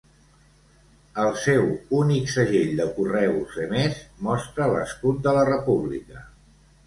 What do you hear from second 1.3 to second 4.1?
seu únic segell de correus emès